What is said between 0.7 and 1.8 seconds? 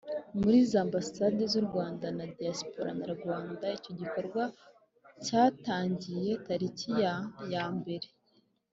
ambasade z u